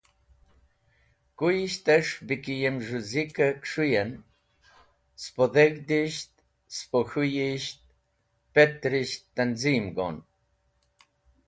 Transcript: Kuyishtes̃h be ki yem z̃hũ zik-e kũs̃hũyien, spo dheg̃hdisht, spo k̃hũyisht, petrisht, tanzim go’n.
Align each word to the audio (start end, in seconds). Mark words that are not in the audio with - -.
Kuyishtes̃h 1.37 2.15
be 2.27 2.35
ki 2.43 2.53
yem 2.61 2.77
z̃hũ 2.85 3.01
zik-e 3.09 3.47
kũs̃hũyien, 3.61 4.11
spo 5.21 5.43
dheg̃hdisht, 5.53 6.31
spo 6.77 6.99
k̃hũyisht, 7.09 7.79
petrisht, 8.53 9.23
tanzim 9.35 9.85
go’n. 9.95 10.17